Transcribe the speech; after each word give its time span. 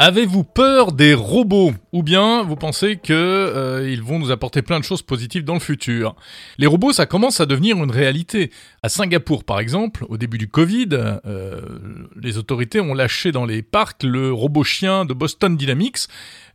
Avez-vous 0.00 0.44
peur 0.44 0.92
des 0.92 1.12
robots? 1.12 1.72
Ou 1.92 2.02
bien 2.02 2.42
vous 2.42 2.56
pensez 2.56 2.98
qu'ils 2.98 3.14
euh, 3.14 3.96
vont 4.02 4.18
nous 4.18 4.30
apporter 4.30 4.60
plein 4.60 4.78
de 4.78 4.84
choses 4.84 5.00
positives 5.00 5.44
dans 5.44 5.54
le 5.54 5.60
futur 5.60 6.14
Les 6.58 6.66
robots, 6.66 6.92
ça 6.92 7.06
commence 7.06 7.40
à 7.40 7.46
devenir 7.46 7.82
une 7.82 7.90
réalité. 7.90 8.50
À 8.82 8.90
Singapour, 8.90 9.44
par 9.44 9.58
exemple, 9.58 10.04
au 10.10 10.18
début 10.18 10.36
du 10.36 10.48
Covid, 10.48 10.88
euh, 10.92 11.62
les 12.20 12.36
autorités 12.36 12.80
ont 12.80 12.92
lâché 12.92 13.32
dans 13.32 13.46
les 13.46 13.62
parcs 13.62 14.02
le 14.02 14.32
robot 14.32 14.64
chien 14.64 15.06
de 15.06 15.14
Boston 15.14 15.56
Dynamics 15.56 16.08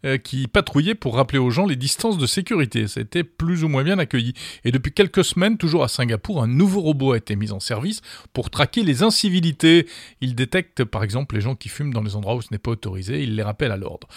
euh, 0.06 0.18
qui 0.18 0.48
patrouillait 0.48 0.96
pour 0.96 1.16
rappeler 1.16 1.40
aux 1.40 1.50
gens 1.50 1.66
les 1.66 1.78
distances 1.78 2.18
de 2.18 2.26
sécurité. 2.26 2.86
Été 2.98 3.24
plus 3.24 3.64
ou 3.64 3.70
moins 3.70 3.84
bien 3.84 3.98
accueilli. 4.00 4.34
Et 4.66 4.72
depuis 4.72 4.92
quelques 4.92 5.24
semaines, 5.24 5.58
toujours 5.58 5.84
à 5.84 5.88
Singapour, 5.88 6.44
un 6.44 6.48
nouveau 6.48 6.82
robot 6.82 7.14
a 7.14 7.18
été 7.18 7.38
mis 7.38 7.54
en 7.54 7.62
service 7.62 8.02
pour 8.34 8.50
traquer 8.50 8.84
les 8.84 9.02
incivilités. 9.02 9.88
Il 10.20 10.36
détecte 10.36 10.84
par 10.84 11.04
exemple 11.04 11.36
les 11.36 11.42
gens 11.42 11.56
qui 11.56 11.70
fument 11.70 11.94
dans 11.94 12.04
les 12.04 12.18
endroits 12.18 12.36
où 12.36 12.42
ce 12.42 12.50
n'est 12.52 12.58
pas 12.58 12.72
autorisé, 12.72 13.24
il 13.24 13.36
les 13.36 13.44
rappelle 13.44 13.72
à 13.72 13.78
l'ordre. 13.78 14.10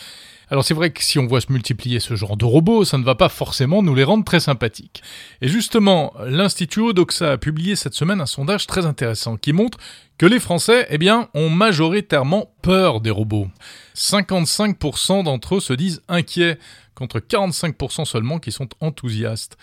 Alors 0.48 0.64
c'est 0.64 0.74
vrai 0.74 0.90
que 0.90 1.02
si 1.06 1.18
on 1.20 1.26
voit 1.26 1.40
se 1.40 1.52
multiplier 1.52 2.00
ce 2.00 2.16
genre 2.16 2.36
de 2.36 2.44
robots, 2.44 2.84
ça 2.84 2.98
ne 2.98 3.04
va 3.04 3.14
pas 3.14 3.28
forcément 3.28 3.82
nous 3.82 3.94
les 3.94 4.04
rendre 4.04 4.24
très 4.24 4.40
sympathiques. 4.40 5.02
Et 5.40 5.48
justement, 5.48 6.12
l'Institut 6.26 6.80
Odoxa 6.80 7.32
a 7.32 7.38
publié 7.38 7.76
cette 7.76 7.94
semaine 7.94 8.20
un 8.20 8.26
sondage 8.26 8.66
très 8.66 8.86
intéressant 8.86 9.36
qui 9.36 9.52
montre 9.52 9.78
que 10.18 10.26
les 10.26 10.40
Français, 10.40 10.86
eh 10.90 10.98
bien, 10.98 11.28
ont 11.34 11.48
majoritairement 11.48 12.50
peur 12.60 13.00
des 13.00 13.10
robots. 13.10 13.48
55% 13.94 15.24
d'entre 15.24 15.56
eux 15.56 15.60
se 15.60 15.72
disent 15.72 16.02
inquiets, 16.08 16.58
contre 16.94 17.20
45% 17.20 18.04
seulement 18.04 18.38
qui 18.38 18.50
sont 18.50 18.68
enthousiastes. 18.80 19.56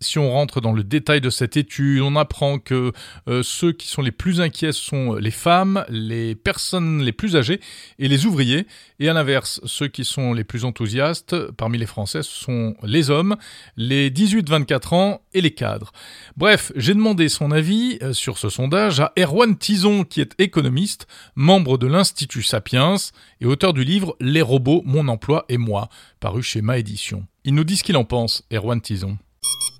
Si 0.00 0.18
on 0.18 0.30
rentre 0.30 0.60
dans 0.60 0.72
le 0.72 0.84
détail 0.84 1.20
de 1.20 1.30
cette 1.30 1.56
étude, 1.56 2.02
on 2.02 2.16
apprend 2.16 2.58
que 2.58 2.92
euh, 3.28 3.42
ceux 3.42 3.72
qui 3.72 3.88
sont 3.88 4.02
les 4.02 4.12
plus 4.12 4.40
inquiets 4.40 4.72
sont 4.72 5.14
les 5.14 5.30
femmes, 5.30 5.84
les 5.88 6.34
personnes 6.34 7.00
les 7.00 7.12
plus 7.12 7.36
âgées 7.36 7.60
et 7.98 8.08
les 8.08 8.26
ouvriers. 8.26 8.66
Et 9.00 9.08
à 9.08 9.12
l'inverse, 9.12 9.60
ceux 9.64 9.88
qui 9.88 10.04
sont 10.04 10.34
les 10.34 10.44
plus 10.44 10.64
enthousiastes 10.64 11.50
parmi 11.52 11.78
les 11.78 11.86
Français 11.86 12.20
sont 12.22 12.74
les 12.82 13.10
hommes, 13.10 13.36
les 13.76 14.10
18-24 14.10 14.94
ans 14.94 15.22
et 15.32 15.40
les 15.40 15.52
cadres. 15.52 15.92
Bref, 16.36 16.72
j'ai 16.76 16.94
demandé 16.94 17.28
son 17.28 17.50
avis 17.50 17.98
euh, 18.02 18.12
sur 18.12 18.36
ce 18.38 18.48
sondage 18.48 19.00
à 19.00 19.12
Erwan 19.18 19.56
Tison, 19.56 20.04
qui 20.04 20.20
est 20.20 20.34
économiste, 20.38 21.06
membre 21.34 21.78
de 21.78 21.86
l'Institut 21.86 22.42
Sapiens 22.42 22.96
et 23.40 23.46
auteur 23.46 23.72
du 23.72 23.84
livre 23.84 24.16
Les 24.20 24.42
robots, 24.42 24.82
mon 24.84 25.08
emploi 25.08 25.44
et 25.48 25.58
moi, 25.58 25.88
paru 26.20 26.42
chez 26.42 26.62
Ma 26.62 26.78
Édition. 26.78 27.26
Il 27.44 27.54
nous 27.54 27.64
dit 27.64 27.76
ce 27.76 27.84
qu'il 27.84 27.96
en 27.96 28.04
pense, 28.04 28.44
Erwan 28.52 28.80
Tison 28.80 29.18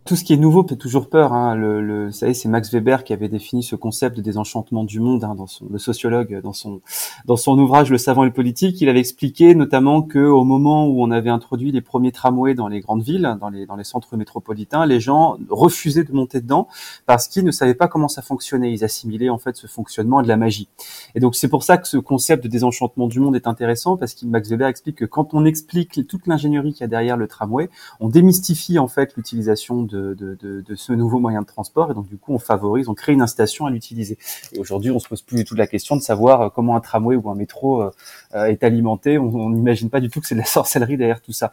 tout 0.04 0.16
ce 0.16 0.24
qui 0.24 0.34
est 0.34 0.36
nouveau 0.36 0.66
fait 0.66 0.76
toujours 0.76 1.08
peur. 1.08 1.32
Hein. 1.32 1.54
Le, 1.54 1.80
le, 1.80 2.12
ça 2.12 2.32
c'est 2.34 2.48
Max 2.48 2.70
Weber 2.70 3.04
qui 3.04 3.12
avait 3.12 3.28
défini 3.28 3.62
ce 3.62 3.74
concept 3.74 4.16
de 4.16 4.22
désenchantement 4.22 4.84
du 4.84 5.00
monde, 5.00 5.24
hein, 5.24 5.34
dans 5.34 5.46
son, 5.46 5.66
le 5.70 5.78
sociologue, 5.78 6.40
dans 6.42 6.52
son 6.52 6.82
dans 7.24 7.36
son 7.36 7.58
ouvrage 7.58 7.90
Le 7.90 7.96
savant 7.96 8.24
et 8.24 8.26
le 8.26 8.32
politique. 8.32 8.80
Il 8.82 8.88
avait 8.88 9.00
expliqué 9.00 9.54
notamment 9.54 10.02
que 10.02 10.18
au 10.18 10.44
moment 10.44 10.86
où 10.86 11.02
on 11.02 11.10
avait 11.10 11.30
introduit 11.30 11.72
les 11.72 11.80
premiers 11.80 12.12
tramways 12.12 12.54
dans 12.54 12.68
les 12.68 12.80
grandes 12.80 13.02
villes, 13.02 13.36
dans 13.40 13.48
les 13.48 13.64
dans 13.64 13.76
les 13.76 13.84
centres 13.84 14.16
métropolitains, 14.16 14.84
les 14.84 15.00
gens 15.00 15.38
refusaient 15.48 16.04
de 16.04 16.12
monter 16.12 16.42
dedans 16.42 16.68
parce 17.06 17.26
qu'ils 17.26 17.44
ne 17.44 17.50
savaient 17.50 17.74
pas 17.74 17.88
comment 17.88 18.08
ça 18.08 18.20
fonctionnait. 18.20 18.72
Ils 18.72 18.84
assimilaient 18.84 19.30
en 19.30 19.38
fait 19.38 19.56
ce 19.56 19.66
fonctionnement 19.66 20.18
à 20.18 20.22
de 20.22 20.28
la 20.28 20.36
magie. 20.36 20.68
Et 21.14 21.20
donc 21.20 21.34
c'est 21.34 21.48
pour 21.48 21.62
ça 21.62 21.78
que 21.78 21.88
ce 21.88 21.96
concept 21.96 22.44
de 22.44 22.48
désenchantement 22.48 23.06
du 23.06 23.20
monde 23.20 23.36
est 23.36 23.46
intéressant 23.46 23.96
parce 23.96 24.12
que 24.12 24.26
Max 24.26 24.50
Weber 24.50 24.68
explique 24.68 24.96
que 24.96 25.06
quand 25.06 25.32
on 25.32 25.46
explique 25.46 26.06
toute 26.06 26.26
l'ingénierie 26.26 26.72
qu'il 26.72 26.82
y 26.82 26.84
a 26.84 26.88
derrière 26.88 27.16
le 27.16 27.26
tramway, 27.26 27.70
on 28.00 28.10
démystifie 28.10 28.78
en 28.78 28.88
fait 28.88 29.16
l'utilisation 29.16 29.53
de 29.54 30.14
de, 30.14 30.74
ce 30.74 30.92
nouveau 30.92 31.18
moyen 31.18 31.42
de 31.42 31.46
transport 31.46 31.90
et 31.90 31.94
donc 31.94 32.08
du 32.08 32.16
coup 32.16 32.32
on 32.32 32.38
favorise, 32.38 32.88
on 32.88 32.94
crée 32.94 33.12
une 33.12 33.22
incitation 33.22 33.66
à 33.66 33.70
l'utiliser. 33.70 34.18
Et 34.52 34.58
aujourd'hui 34.58 34.90
on 34.90 34.98
se 34.98 35.08
pose 35.08 35.22
plus 35.22 35.36
du 35.36 35.44
tout 35.44 35.54
la 35.54 35.66
question 35.66 35.96
de 35.96 36.02
savoir 36.02 36.40
euh, 36.40 36.48
comment 36.48 36.76
un 36.76 36.80
tramway 36.80 37.16
ou 37.16 37.30
un 37.30 37.34
métro 37.34 37.82
euh, 37.82 37.90
euh, 38.34 38.46
est 38.46 38.62
alimenté. 38.64 39.18
On 39.18 39.50
n'imagine 39.50 39.90
pas 39.90 40.00
du 40.00 40.10
tout 40.10 40.20
que 40.20 40.26
c'est 40.26 40.34
de 40.34 40.40
la 40.40 40.46
sorcellerie 40.46 40.96
derrière 40.96 41.20
tout 41.20 41.32
ça. 41.32 41.52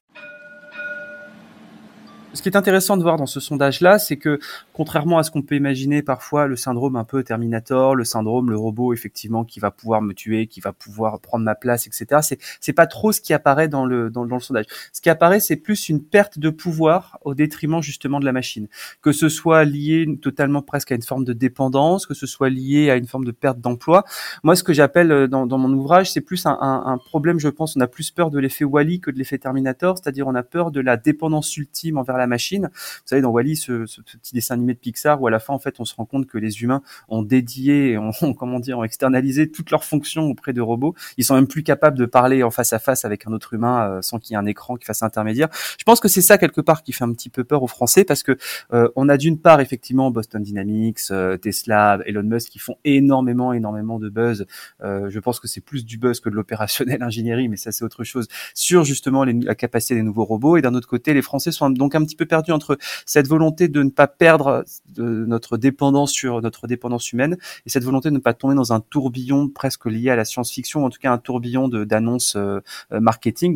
Ce 2.33 2.41
qui 2.41 2.47
est 2.47 2.55
intéressant 2.55 2.95
de 2.95 3.03
voir 3.03 3.17
dans 3.17 3.25
ce 3.25 3.41
sondage-là, 3.41 3.99
c'est 3.99 4.15
que 4.15 4.39
contrairement 4.71 5.17
à 5.17 5.23
ce 5.23 5.31
qu'on 5.31 5.41
peut 5.41 5.55
imaginer 5.55 6.01
parfois, 6.01 6.47
le 6.47 6.55
syndrome 6.55 6.95
un 6.95 7.03
peu 7.03 7.23
Terminator, 7.23 7.93
le 7.93 8.05
syndrome 8.05 8.49
le 8.49 8.57
robot 8.57 8.93
effectivement 8.93 9.43
qui 9.43 9.59
va 9.59 9.69
pouvoir 9.69 10.01
me 10.01 10.13
tuer, 10.13 10.47
qui 10.47 10.61
va 10.61 10.71
pouvoir 10.71 11.19
prendre 11.19 11.43
ma 11.43 11.55
place, 11.55 11.87
etc. 11.87 12.21
C'est 12.23 12.39
c'est 12.61 12.71
pas 12.71 12.87
trop 12.87 13.11
ce 13.11 13.19
qui 13.19 13.33
apparaît 13.33 13.67
dans 13.67 13.85
le 13.85 14.09
dans, 14.09 14.23
le 14.23 14.39
sondage. 14.39 14.65
Ce 14.93 15.01
qui 15.01 15.09
apparaît, 15.09 15.41
c'est 15.41 15.57
plus 15.57 15.89
une 15.89 16.01
perte 16.01 16.39
de 16.39 16.49
pouvoir 16.49 17.19
au 17.23 17.35
détriment 17.35 17.81
justement 17.81 18.21
de 18.21 18.25
la 18.25 18.31
machine. 18.31 18.69
Que 19.01 19.11
ce 19.11 19.27
soit 19.27 19.65
lié 19.65 20.07
totalement 20.21 20.61
presque 20.61 20.93
à 20.93 20.95
une 20.95 21.01
forme 21.01 21.25
de 21.25 21.33
dépendance, 21.33 22.05
que 22.05 22.13
ce 22.13 22.27
soit 22.27 22.49
lié 22.49 22.89
à 22.91 22.95
une 22.95 23.07
forme 23.07 23.25
de 23.25 23.31
perte 23.31 23.59
d'emploi. 23.59 24.05
Moi, 24.43 24.55
ce 24.55 24.63
que 24.63 24.71
j'appelle 24.71 25.11
euh, 25.11 25.27
dans, 25.27 25.45
dans 25.47 25.57
mon 25.57 25.71
ouvrage, 25.73 26.13
c'est 26.13 26.21
plus 26.21 26.45
un, 26.45 26.57
un, 26.61 26.83
un, 26.85 26.97
problème. 26.97 27.39
Je 27.39 27.49
pense, 27.49 27.75
on 27.75 27.81
a 27.81 27.87
plus 27.87 28.09
peur 28.11 28.31
de 28.31 28.39
l'effet 28.39 28.63
Wally 28.63 29.01
que 29.01 29.11
de 29.11 29.17
l'effet 29.17 29.37
Terminator, 29.37 29.97
c'est-à-dire 29.97 30.27
on 30.27 30.35
a 30.35 30.43
peur 30.43 30.71
de 30.71 30.79
la 30.79 30.95
dépendance 30.95 31.57
ultime 31.57 31.97
envers 31.97 32.17
la 32.20 32.20
machine. 32.27 32.69
Vous 32.73 33.01
savez, 33.05 33.21
dans 33.21 33.31
Wally, 33.31 33.55
ce, 33.55 33.85
ce, 33.85 34.01
petit 34.01 34.33
dessin 34.33 34.55
animé 34.55 34.73
de 34.73 34.79
Pixar, 34.79 35.21
où 35.21 35.27
à 35.27 35.31
la 35.31 35.39
fin, 35.39 35.53
en 35.53 35.59
fait, 35.59 35.79
on 35.79 35.85
se 35.85 35.95
rend 35.95 36.05
compte 36.05 36.27
que 36.27 36.37
les 36.37 36.61
humains 36.61 36.81
ont 37.09 37.23
dédié, 37.23 37.97
ont, 37.97 38.33
comment 38.37 38.59
dire, 38.59 38.79
ont 38.79 38.83
externalisé 38.83 39.49
toutes 39.49 39.71
leurs 39.71 39.83
fonctions 39.83 40.25
auprès 40.25 40.53
de 40.53 40.61
robots. 40.61 40.95
Ils 41.17 41.25
sont 41.25 41.35
même 41.35 41.47
plus 41.47 41.63
capables 41.63 41.97
de 41.97 42.05
parler 42.05 42.43
en 42.43 42.51
face 42.51 42.73
à 42.73 42.79
face 42.79 43.05
avec 43.05 43.27
un 43.27 43.33
autre 43.33 43.53
humain 43.53 43.89
euh, 43.89 44.01
sans 44.01 44.19
qu'il 44.19 44.33
y 44.33 44.35
ait 44.35 44.37
un 44.37 44.45
écran 44.45 44.75
qui 44.75 44.85
fasse 44.85 45.03
intermédiaire. 45.03 45.49
Je 45.77 45.83
pense 45.83 45.99
que 45.99 46.07
c'est 46.07 46.21
ça 46.21 46.37
quelque 46.37 46.61
part 46.61 46.83
qui 46.83 46.93
fait 46.93 47.03
un 47.03 47.13
petit 47.13 47.29
peu 47.29 47.43
peur 47.43 47.63
aux 47.63 47.67
Français 47.67 48.03
parce 48.03 48.23
que 48.23 48.37
euh, 48.73 48.89
on 48.95 49.09
a 49.09 49.17
d'une 49.17 49.39
part 49.39 49.59
effectivement 49.61 50.11
Boston 50.11 50.41
Dynamics, 50.41 50.99
euh, 51.11 51.37
Tesla, 51.37 51.99
Elon 52.05 52.23
Musk 52.23 52.49
qui 52.49 52.59
font 52.59 52.75
énormément, 52.83 53.53
énormément 53.53 53.99
de 53.99 54.09
buzz. 54.09 54.45
je 54.81 55.19
pense 55.19 55.39
que 55.39 55.47
c'est 55.47 55.61
plus 55.61 55.85
du 55.85 55.97
buzz 55.97 56.19
que 56.19 56.29
de 56.29 56.35
l'opérationnel 56.35 57.01
ingénierie, 57.09 57.47
mais 57.47 57.57
ça 57.57 57.71
c'est 57.71 57.83
autre 57.83 58.03
chose 58.03 58.27
sur 58.53 58.83
justement 58.83 59.23
les, 59.23 59.33
la 59.33 59.55
capacité 59.55 59.95
des 59.95 60.03
nouveaux 60.03 60.25
robots. 60.25 60.57
Et 60.57 60.61
d'un 60.61 60.73
autre 60.73 60.87
côté, 60.87 61.13
les 61.13 61.21
Français 61.21 61.51
sont 61.51 61.69
donc 61.69 61.95
un 61.95 62.03
petit 62.03 62.10
peu 62.15 62.25
perdus 62.25 62.51
entre 62.51 62.77
cette 63.05 63.27
volonté 63.27 63.67
de 63.67 63.83
ne 63.83 63.89
pas 63.89 64.07
perdre 64.07 64.63
de 64.89 65.25
notre 65.25 65.57
dépendance 65.57 66.11
sur 66.11 66.41
notre 66.41 66.67
dépendance 66.67 67.11
humaine 67.11 67.37
et 67.65 67.69
cette 67.69 67.83
volonté 67.83 68.09
de 68.09 68.15
ne 68.15 68.19
pas 68.19 68.33
tomber 68.33 68.55
dans 68.55 68.73
un 68.73 68.79
tourbillon 68.79 69.49
presque 69.49 69.85
lié 69.85 70.09
à 70.09 70.15
la 70.15 70.25
science-fiction, 70.25 70.85
en 70.85 70.89
tout 70.89 70.99
cas 70.99 71.11
un 71.11 71.17
tourbillon 71.17 71.67
d'annonces 71.67 72.35
euh, 72.35 72.59
euh, 72.91 72.99
marketing. 72.99 73.53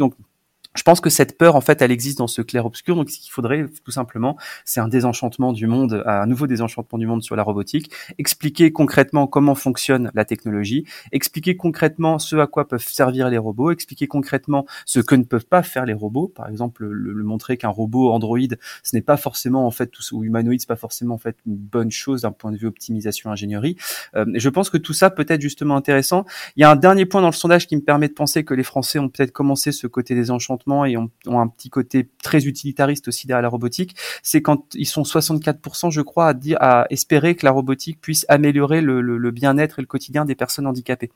Je 0.75 0.83
pense 0.83 0.99
que 0.99 1.09
cette 1.09 1.37
peur, 1.37 1.55
en 1.55 1.61
fait, 1.61 1.81
elle 1.81 1.91
existe 1.91 2.17
dans 2.17 2.27
ce 2.27 2.41
clair-obscur. 2.41 2.95
Donc, 2.95 3.09
ce 3.09 3.19
qu'il 3.19 3.31
faudrait, 3.31 3.65
tout 3.83 3.91
simplement, 3.91 4.37
c'est 4.65 4.81
un 4.81 4.87
désenchantement 4.87 5.53
du 5.53 5.67
monde, 5.67 6.03
un 6.05 6.25
nouveau 6.25 6.47
désenchantement 6.47 6.99
du 6.99 7.07
monde 7.07 7.23
sur 7.23 7.35
la 7.35 7.43
robotique. 7.43 7.91
Expliquer 8.17 8.71
concrètement 8.71 9.25
comment 9.25 9.55
fonctionne 9.55 10.11
la 10.13 10.25
technologie. 10.25 10.85
Expliquer 11.13 11.55
concrètement 11.55 12.19
ce 12.19 12.35
à 12.35 12.47
quoi 12.47 12.67
peuvent 12.67 12.85
servir 12.85 13.29
les 13.29 13.37
robots. 13.37 13.71
Expliquer 13.71 14.07
concrètement 14.07 14.65
ce 14.85 14.99
que 14.99 15.15
ne 15.15 15.23
peuvent 15.23 15.45
pas 15.45 15.63
faire 15.63 15.85
les 15.85 15.93
robots. 15.93 16.27
Par 16.27 16.49
exemple, 16.49 16.85
le, 16.85 17.23
montrer 17.23 17.57
qu'un 17.57 17.69
robot 17.69 18.11
Android, 18.11 18.37
ce 18.83 18.95
n'est 18.95 19.01
pas 19.01 19.17
forcément, 19.17 19.65
en 19.65 19.71
fait, 19.71 19.91
ou 20.11 20.23
humanoïde, 20.23 20.59
c'est 20.59 20.67
pas 20.67 20.75
forcément, 20.75 21.15
en 21.15 21.19
fait, 21.19 21.37
une 21.47 21.55
bonne 21.55 21.91
chose 21.91 22.23
d'un 22.23 22.31
point 22.31 22.51
de 22.51 22.57
vue 22.57 22.67
optimisation 22.67 23.31
ingénierie. 23.31 23.77
Euh, 24.15 24.25
je 24.35 24.49
pense 24.49 24.69
que 24.69 24.77
tout 24.77 24.93
ça 24.93 25.09
peut 25.09 25.25
être 25.29 25.41
justement 25.41 25.77
intéressant. 25.77 26.25
Il 26.57 26.61
y 26.61 26.63
a 26.65 26.69
un 26.69 26.75
dernier 26.75 27.05
point 27.05 27.21
dans 27.21 27.29
le 27.29 27.33
sondage 27.33 27.65
qui 27.65 27.77
me 27.77 27.81
permet 27.81 28.09
de 28.09 28.13
penser 28.13 28.43
que 28.43 28.53
les 28.53 28.63
Français 28.63 28.99
ont 28.99 29.09
peut-être 29.09 29.31
commencé 29.31 29.71
ce 29.71 29.87
côté 29.87 30.15
désenchantement 30.15 30.64
et 30.85 30.97
ont, 30.97 31.11
un 31.27 31.47
petit 31.47 31.69
côté 31.69 32.09
très 32.23 32.45
utilitariste 32.45 33.07
aussi 33.07 33.27
derrière 33.27 33.43
la 33.43 33.49
robotique, 33.49 33.95
c'est 34.23 34.41
quand 34.41 34.65
ils 34.73 34.87
sont 34.87 35.03
64%, 35.03 35.91
je 35.91 36.01
crois, 36.01 36.27
à 36.29 36.33
dire, 36.33 36.57
à 36.59 36.85
espérer 36.89 37.35
que 37.35 37.45
la 37.45 37.51
robotique 37.51 38.01
puisse 38.01 38.25
améliorer 38.29 38.81
le, 38.81 39.31
bien-être 39.31 39.79
et 39.79 39.81
le 39.81 39.87
quotidien 39.87 40.25
des 40.25 40.35
personnes 40.35 40.65
handicapées. 40.65 41.11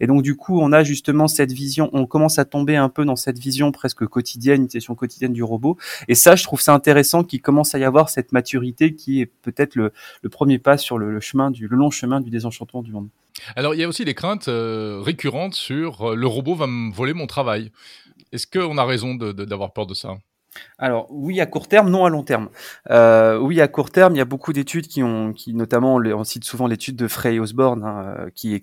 Et 0.00 0.06
donc 0.06 0.22
du 0.22 0.36
coup, 0.36 0.58
on 0.60 0.72
a 0.72 0.84
justement 0.84 1.28
cette 1.28 1.52
vision, 1.52 1.90
on 1.92 2.06
commence 2.06 2.38
à 2.38 2.44
tomber 2.44 2.76
un 2.76 2.88
peu 2.88 3.04
dans 3.04 3.16
cette 3.16 3.38
vision 3.38 3.72
presque 3.72 4.06
quotidienne, 4.06 4.62
une 4.62 4.70
session 4.70 4.94
quotidienne 4.94 5.32
du 5.32 5.42
robot. 5.42 5.76
Et 6.08 6.14
ça, 6.14 6.36
je 6.36 6.44
trouve 6.44 6.60
ça 6.60 6.72
intéressant 6.72 7.24
qu'il 7.24 7.42
commence 7.42 7.74
à 7.74 7.78
y 7.78 7.84
avoir 7.84 8.08
cette 8.08 8.32
maturité 8.32 8.94
qui 8.94 9.20
est 9.20 9.26
peut-être 9.26 9.74
le, 9.74 9.92
premier 10.30 10.58
pas 10.58 10.78
sur 10.78 10.98
le, 10.98 11.20
chemin 11.20 11.50
du 11.50 11.68
le 11.68 11.76
long 11.76 11.90
chemin 11.90 12.20
du 12.20 12.30
désenchantement 12.30 12.82
du 12.82 12.92
monde. 12.92 13.08
Alors, 13.56 13.74
il 13.74 13.80
y 13.80 13.84
a 13.84 13.88
aussi 13.88 14.04
des 14.04 14.14
craintes 14.14 14.48
euh, 14.48 15.00
récurrentes 15.02 15.54
sur 15.54 16.10
euh, 16.12 16.14
le 16.14 16.26
robot 16.26 16.54
va 16.54 16.66
me 16.66 16.92
voler 16.92 17.14
mon 17.14 17.26
travail. 17.26 17.72
Est-ce 18.32 18.46
qu'on 18.46 18.78
a 18.78 18.84
raison 18.84 19.14
d'avoir 19.14 19.72
peur 19.72 19.86
de 19.86 19.94
ça? 19.94 20.16
Alors 20.78 21.06
oui 21.10 21.40
à 21.40 21.46
court 21.46 21.68
terme, 21.68 21.88
non 21.88 22.04
à 22.04 22.10
long 22.10 22.24
terme. 22.24 22.48
Euh, 22.90 23.38
oui 23.38 23.60
à 23.60 23.68
court 23.68 23.90
terme, 23.90 24.14
il 24.14 24.18
y 24.18 24.20
a 24.20 24.24
beaucoup 24.24 24.52
d'études 24.52 24.88
qui 24.88 25.02
ont, 25.02 25.32
qui 25.32 25.54
notamment 25.54 25.94
on 25.94 26.24
cite 26.24 26.44
souvent 26.44 26.66
l'étude 26.66 26.96
de 26.96 27.08
Frey 27.08 27.38
Osborne 27.38 27.84
hein, 27.84 28.14
euh, 28.18 28.30
qui, 28.34 28.54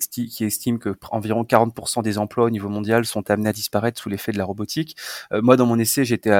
estime 0.42 0.78
que 0.78 0.96
environ 1.10 1.44
40% 1.44 2.04
des 2.04 2.18
emplois 2.18 2.46
au 2.46 2.50
niveau 2.50 2.70
mondial 2.70 3.06
sont 3.06 3.30
amenés 3.32 3.50
à 3.50 3.54
disparaître 3.54 4.02
sous 4.02 4.10
l'effet 4.10 4.32
de 4.32 4.38
la 4.38 4.46
robotique. 4.46 4.98
Euh, 5.32 5.42
moi 5.42 5.56
dans 5.56 5.66
mon 5.66 5.80
essai 5.80 6.06
j'étais 6.06 6.32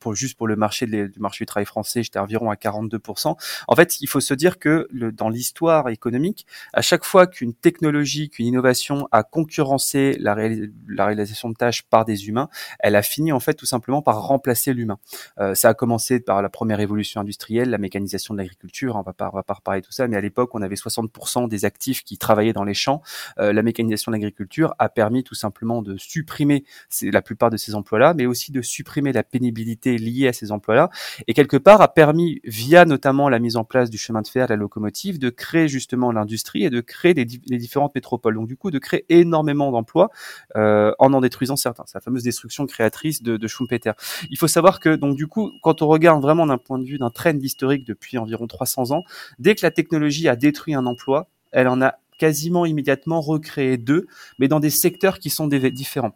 pour, 0.00 0.14
juste 0.14 0.36
pour 0.36 0.46
le 0.46 0.56
marché 0.56 0.86
du 0.86 1.12
marché 1.18 1.44
du 1.44 1.46
travail 1.46 1.66
français 1.66 2.02
j'étais 2.02 2.18
environ 2.18 2.50
à 2.50 2.54
42%. 2.54 3.36
En 3.68 3.76
fait 3.76 4.00
il 4.00 4.08
faut 4.08 4.20
se 4.20 4.34
dire 4.34 4.58
que 4.58 4.88
dans 4.92 5.28
l'histoire 5.28 5.88
économique 5.88 6.46
à 6.72 6.82
chaque 6.82 7.04
fois 7.04 7.26
qu'une 7.26 7.54
technologie, 7.54 8.30
qu'une 8.30 8.46
innovation 8.46 9.08
a 9.12 9.22
concurrencé 9.22 10.16
la 10.18 10.34
réalisation 10.34 11.50
de 11.50 11.54
tâches 11.54 11.82
par 11.82 12.04
des 12.04 12.28
humains, 12.28 12.48
elle 12.80 12.96
a 12.96 13.02
fini 13.02 13.30
en 13.32 13.40
fait 13.40 13.54
tout 13.54 13.66
simplement 13.66 14.02
par 14.02 14.22
remplacer 14.22 14.72
l'humain. 14.72 14.97
Hein. 15.36 15.54
ça 15.54 15.70
a 15.70 15.74
commencé 15.74 16.20
par 16.20 16.42
la 16.42 16.48
première 16.48 16.78
révolution 16.78 17.20
industrielle, 17.20 17.70
la 17.70 17.78
mécanisation 17.78 18.34
de 18.34 18.38
l'agriculture. 18.38 18.96
Hein, 18.96 19.00
on 19.00 19.02
va 19.02 19.12
pas, 19.12 19.30
on 19.32 19.36
va 19.36 19.42
pas 19.42 19.54
reparler 19.54 19.82
tout 19.82 19.92
ça, 19.92 20.08
mais 20.08 20.16
à 20.16 20.20
l'époque, 20.20 20.50
on 20.54 20.62
avait 20.62 20.74
60% 20.74 21.48
des 21.48 21.64
actifs 21.64 22.04
qui 22.04 22.18
travaillaient 22.18 22.52
dans 22.52 22.64
les 22.64 22.74
champs. 22.74 23.02
la 23.36 23.62
mécanisation 23.62 24.10
de 24.10 24.16
l'agriculture 24.16 24.74
a 24.78 24.88
permis 24.88 25.24
tout 25.24 25.34
simplement 25.34 25.82
de 25.82 25.96
supprimer 25.96 26.64
la 27.02 27.22
plupart 27.22 27.50
de 27.50 27.56
ces 27.56 27.74
emplois-là, 27.74 28.14
mais 28.14 28.26
aussi 28.26 28.52
de 28.52 28.62
supprimer 28.62 29.12
la 29.12 29.22
pénibilité 29.22 29.98
liée 29.98 30.28
à 30.28 30.32
ces 30.32 30.52
emplois-là, 30.52 30.90
et 31.26 31.34
quelque 31.34 31.56
part 31.56 31.80
a 31.80 31.88
permis, 31.88 32.40
via 32.44 32.84
notamment 32.84 33.28
la 33.28 33.38
mise 33.38 33.56
en 33.56 33.64
place 33.64 33.90
du 33.90 33.98
chemin 33.98 34.22
de 34.22 34.28
fer, 34.28 34.46
la 34.48 34.56
locomotive, 34.56 35.18
de 35.18 35.30
créer 35.30 35.68
justement 35.68 36.12
l'industrie 36.12 36.64
et 36.64 36.70
de 36.70 36.80
créer 36.80 37.14
les, 37.14 37.24
différentes 37.24 37.94
métropoles. 37.94 38.34
Donc 38.34 38.48
du 38.48 38.56
coup, 38.56 38.70
de 38.70 38.78
créer 38.78 39.04
énormément 39.08 39.70
d'emplois 39.70 40.10
euh, 40.56 40.92
en 40.98 41.12
en 41.12 41.20
détruisant 41.20 41.56
certains. 41.56 41.84
C'est 41.86 41.96
la 41.96 42.00
fameuse 42.00 42.22
destruction 42.22 42.66
créatrice 42.66 43.22
de, 43.22 43.36
de 43.36 43.46
Schumpeter. 43.46 43.92
Il 44.30 44.38
faut 44.38 44.48
savoir 44.48 44.80
que 44.80 44.87
donc 44.96 45.16
du 45.16 45.26
coup, 45.26 45.52
quand 45.62 45.82
on 45.82 45.88
regarde 45.88 46.22
vraiment 46.22 46.46
d'un 46.46 46.58
point 46.58 46.78
de 46.78 46.84
vue 46.84 46.98
d'un 46.98 47.10
trend 47.10 47.38
historique 47.40 47.84
depuis 47.84 48.18
environ 48.18 48.46
300 48.46 48.92
ans, 48.92 49.04
dès 49.38 49.54
que 49.54 49.64
la 49.64 49.70
technologie 49.70 50.28
a 50.28 50.36
détruit 50.36 50.74
un 50.74 50.86
emploi, 50.86 51.28
elle 51.52 51.68
en 51.68 51.80
a 51.82 51.94
quasiment 52.18 52.66
immédiatement 52.66 53.20
recréé 53.20 53.76
deux, 53.76 54.06
mais 54.38 54.48
dans 54.48 54.60
des 54.60 54.70
secteurs 54.70 55.18
qui 55.18 55.30
sont 55.30 55.46
différents. 55.46 56.12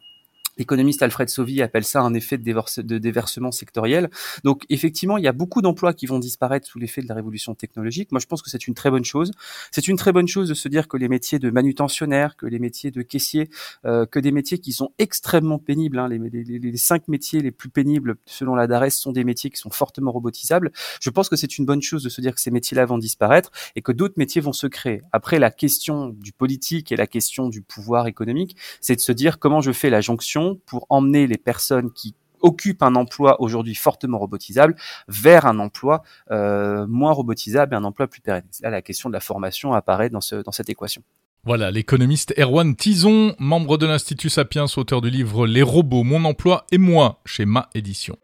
L'économiste 0.59 1.03
Alfred 1.03 1.29
Sauvy 1.29 1.63
appelle 1.63 1.85
ça 1.85 2.03
un 2.03 2.13
effet 2.13 2.37
de, 2.37 2.99
déversement 2.99 3.53
sectoriel. 3.53 4.11
Donc 4.45 4.65
effectivement, 4.69 5.17
il 5.17 5.25
y 5.25 5.29
a 5.29 5.33
beaucoup 5.33 5.63
d'emplois 5.63 5.95
qui 5.95 6.07
vont 6.07 6.19
disparaître 6.19 6.67
sous 6.67 6.79
l'effet 6.79 7.01
de 7.01 7.09
la 7.09 7.15
révolution 7.15 7.55
technologique. 7.55 8.13
Moi, 8.13 8.21
je 8.21 8.27
pense 8.27 8.43
que 8.43 8.51
c'est 8.51 8.67
une 8.67 8.75
très 8.75 8.91
bonne 8.91 9.05
chose. 9.05 9.33
C'est 9.71 9.89
une 9.89 9.97
très 9.97 10.13
bonne 10.13 10.29
chose 10.29 10.49
de 10.49 10.55
se 10.55 10.69
dire 10.69 10.89
que 10.89 10.97
les 10.99 11.09
métiers 11.09 11.39
de 11.39 11.51
manutentionnaire, 11.51 12.37
que 12.37 12.47
les 12.47 12.59
métiers 12.59 12.91
de 12.91 13.01
caissier, 13.01 13.49
euh, 13.87 14.05
que 14.05 14.19
des 14.19 14.31
métiers 14.31 14.59
qui 14.59 14.73
sont 14.73 14.93
extrêmement 14.99 15.59
pénibles, 15.59 15.99
hein, 15.99 16.09
les, 16.09 16.19
les, 16.19 16.77
cinq 16.77 17.09
métiers 17.09 17.41
les 17.41 17.51
plus 17.51 17.71
pénibles 17.71 18.17
selon 18.27 18.55
la 18.55 18.67
DARES 18.67 18.91
sont 18.91 19.13
des 19.13 19.25
métiers 19.25 19.51
qui 19.51 19.59
sont 19.59 19.71
fortement 19.71 20.13
robotisables. 20.13 20.71
Je 21.01 21.11
pense 21.11 21.29
que 21.29 21.37
c'est 21.37 21.59
une 21.59 21.65
bonne 21.65 21.83
chose 21.83 22.03
de 22.03 22.09
se 22.09 22.21
dire 22.21 22.35
que 22.35 22.41
ces 22.41 22.51
métiers-là 22.51 22.85
vont 22.85 22.99
disparaître 22.99 23.51
et 23.75 23.83
que 23.83 23.93
d'autres 23.93 24.15
métiers 24.19 24.41
vont 24.43 24.53
se 24.53 24.67
créer. 24.67 25.03
Après, 25.13 25.39
la 25.39 25.51
question 25.51 26.09
du 26.09 26.33
politique 26.33 26.93
et 26.93 26.97
la 26.97 27.07
question 27.07 27.49
du 27.49 27.63
pouvoir 27.63 28.07
économique, 28.07 28.57
c'est 28.81 28.97
de 28.97 29.01
se 29.01 29.13
dire 29.13 29.39
comment 29.39 29.61
je 29.61 29.73
fais 29.73 29.89
la 29.89 30.01
jonction 30.01 30.42
pour 30.67 30.87
emmener 30.89 31.27
les 31.27 31.39
personnes 31.39 31.93
qui 31.93 32.15
occupent 32.41 32.83
un 32.83 32.95
emploi 32.97 33.41
aujourd'hui 33.41 33.75
fortement 33.75 34.19
robotisable 34.19 34.75
vers 35.09 35.47
un 35.47 35.59
emploi 35.59 36.03
euh, 36.31 36.87
moins 36.89 37.13
robotisable 37.13 37.75
et 37.75 37.77
un 37.77 37.85
emploi 37.85 38.09
plus 38.09 38.21
pérenne. 38.21 38.45
Là, 38.63 38.71
la 38.71 38.83
question 38.83 39.09
de 39.09 39.15
la 39.15 39.21
formation 39.21 39.73
apparaît 39.73 40.11
dans, 40.11 40.21
dans 40.45 40.53
cette 40.53 40.69
équation. 40.69 41.03
Voilà, 41.45 41.73
l'économiste 41.73 42.33
Erwan 42.39 42.77
Tison, 42.77 43.35
membre 43.41 43.77
de 43.77 43.87
l'Institut 43.87 44.31
Sapiens, 44.31 44.67
auteur 44.77 45.01
du 45.01 45.11
livre 45.11 45.47
Les 45.47 45.63
robots, 45.63 46.05
mon 46.05 46.25
emploi 46.25 46.67
et 46.71 46.79
moi, 46.79 47.21
chez 47.27 47.47
Ma 47.47 47.69
Édition. 47.75 48.17